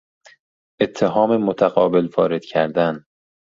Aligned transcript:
اتهام 0.81 1.37
متقابل 1.45 2.09
وارد 2.17 2.45
کردن 2.45 3.05